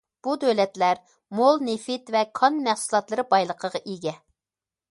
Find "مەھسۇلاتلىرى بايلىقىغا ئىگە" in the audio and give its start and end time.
2.71-4.19